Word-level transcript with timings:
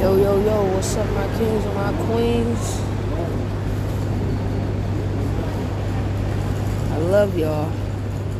Yo, 0.00 0.14
yo, 0.14 0.40
yo, 0.44 0.62
what's 0.74 0.94
up, 0.94 1.10
my 1.10 1.26
kings 1.38 1.64
and 1.64 1.74
my 1.74 1.92
queens? 2.06 2.80
I 6.92 6.98
love 6.98 7.36
y'all. 7.36 7.68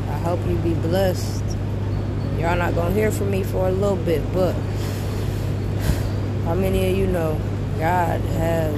I 0.08 0.18
hope 0.18 0.38
you 0.46 0.54
be 0.58 0.74
blessed. 0.74 1.42
Y'all 2.38 2.56
not 2.56 2.76
gonna 2.76 2.94
hear 2.94 3.10
from 3.10 3.32
me 3.32 3.42
for 3.42 3.66
a 3.66 3.72
little 3.72 3.96
bit, 3.96 4.22
but 4.32 4.54
how 6.44 6.54
many 6.54 6.92
of 6.92 6.96
you 6.96 7.08
know 7.08 7.40
God 7.80 8.20
has 8.20 8.74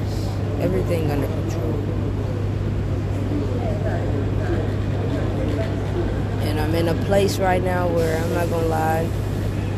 everything 0.59 1.11
under 1.11 1.27
control? 1.27 1.75
And 6.49 6.59
I'm 6.59 6.75
in 6.75 6.89
a 6.89 6.95
place 7.05 7.39
right 7.39 7.63
now 7.63 7.89
where 7.89 8.17
I'm 8.17 8.33
not 8.33 8.49
gonna 8.49 8.69
lie, 8.69 9.07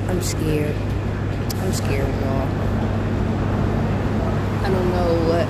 I'm 0.06 0.22
scared. 0.22 0.76
I'm 0.76 1.72
scared, 1.72 2.08
y'all. 2.22 2.71
I 4.64 4.70
don't 4.70 4.90
know 4.92 5.10
what 5.28 5.46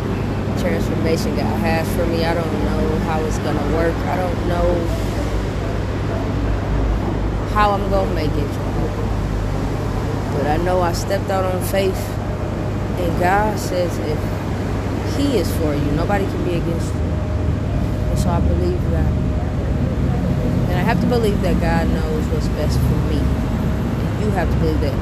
transformation 0.61 1.37
God 1.37 1.59
has 1.61 1.87
for 1.97 2.07
me. 2.07 2.25
I 2.25 2.35
don't 2.35 2.53
know 2.65 2.99
how 3.01 3.21
it's 3.25 3.39
gonna 3.39 3.77
work. 3.77 3.95
I 4.07 4.17
don't 4.17 4.49
know 4.49 4.87
how 7.53 7.73
I'm 7.73 7.91
gonna 7.91 8.15
make 8.15 8.33
it. 8.33 8.51
But 10.37 10.47
I 10.47 10.57
know 10.59 10.81
I 10.81 10.93
stepped 10.93 11.31
out 11.31 11.45
on 11.45 11.63
faith, 11.65 11.99
and 12.99 13.21
God 13.21 13.59
says 13.59 13.97
if 13.99 14.19
He 15.17 15.37
is 15.37 15.51
for 15.59 15.75
you, 15.75 15.91
nobody 15.93 16.25
can 16.25 16.45
be 16.45 16.55
against 16.55 16.93
you. 16.95 17.01
And 17.01 18.19
so 18.19 18.31
I 18.31 18.41
believe 18.41 18.81
that. 18.91 19.13
And 20.71 20.73
I 20.73 20.83
have 20.83 21.01
to 21.01 21.07
believe 21.07 21.41
that 21.43 21.61
God 21.61 21.89
knows 21.89 22.25
what's 22.29 22.49
best 22.49 22.79
for 22.79 22.97
me. 23.13 23.19
And 23.19 24.25
you 24.25 24.31
have 24.31 24.51
to 24.51 24.57
believe 24.59 24.81
that 24.81 24.97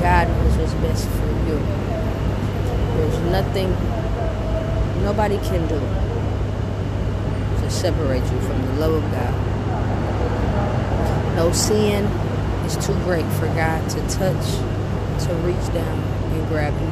God 0.00 0.28
knows 0.28 0.56
what's 0.58 0.74
best 0.74 1.08
for 1.08 1.26
you. 1.26 1.45
Nothing 3.36 3.68
nobody 5.02 5.36
can 5.36 5.68
do 5.68 5.78
to 7.60 7.70
separate 7.70 8.22
you 8.22 8.40
from 8.40 8.64
the 8.64 8.72
love 8.80 8.94
of 8.94 9.02
God. 9.12 9.34
No 11.36 11.52
sin 11.52 12.06
is 12.64 12.76
too 12.86 12.94
great 13.04 13.26
for 13.32 13.46
God 13.48 13.90
to 13.90 14.00
touch, 14.08 14.46
to 15.26 15.34
reach 15.44 15.66
down 15.74 15.98
and 16.32 16.48
grab 16.48 16.72
you. 16.80 16.88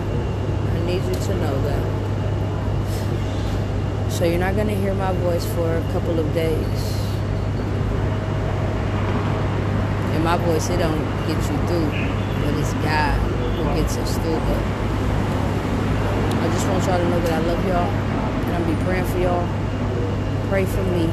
I 0.68 0.80
need 0.84 1.02
you 1.04 1.14
to 1.14 1.34
know 1.36 1.62
that. 1.62 1.82
So 4.12 4.26
you're 4.26 4.38
not 4.38 4.54
going 4.54 4.68
to 4.68 4.74
hear 4.74 4.92
my 4.92 5.12
voice 5.14 5.46
for 5.54 5.78
a 5.78 5.82
couple 5.92 6.20
of 6.20 6.30
days. 6.34 7.00
And 10.12 10.22
my 10.22 10.36
voice, 10.36 10.68
it 10.68 10.76
don't 10.76 11.00
get 11.26 11.38
you 11.38 11.56
through, 11.68 11.90
but 12.42 12.54
it's 12.60 12.74
God 12.84 13.18
who 13.56 13.64
gets 13.80 13.96
us 13.96 14.18
through. 14.18 14.93
Just 16.64 16.72
want 16.72 16.86
y'all 16.86 16.98
to 16.98 17.10
know 17.10 17.20
that 17.20 17.32
I 17.32 17.46
love 17.46 17.66
y'all, 17.66 17.90
and 17.90 18.56
I'll 18.56 18.64
be 18.64 18.84
praying 18.84 19.04
for 19.04 19.18
y'all. 19.18 19.46
Pray 20.48 20.64
for 20.64 20.82
me. 20.82 21.04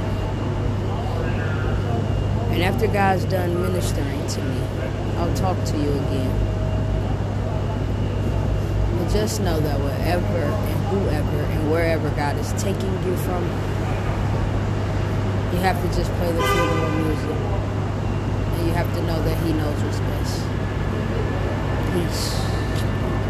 And 2.53 2.63
after 2.63 2.87
God's 2.87 3.25
done 3.25 3.61
ministering 3.61 4.27
to 4.27 4.41
me, 4.41 4.61
I'll 5.17 5.33
talk 5.35 5.61
to 5.65 5.77
you 5.77 5.91
again. 5.91 6.31
But 8.97 9.11
just 9.11 9.41
know 9.41 9.59
that 9.59 9.77
wherever 9.77 10.23
and 10.23 10.85
whoever 10.87 11.37
and 11.43 11.69
wherever 11.69 12.09
God 12.11 12.37
is 12.37 12.53
taking 12.53 12.93
you 13.03 13.17
from, 13.17 13.43
you 15.51 15.59
have 15.59 15.81
to 15.81 15.87
just 15.97 16.11
play 16.13 16.31
the 16.31 16.39
of 16.39 16.95
music. 16.95 17.35
And 18.55 18.67
you 18.67 18.73
have 18.73 18.93
to 18.95 19.01
know 19.03 19.21
that 19.21 19.37
He 19.43 19.51
knows 19.51 19.83
what's 19.83 19.99
best. 19.99 20.45
Peace. 21.91 22.40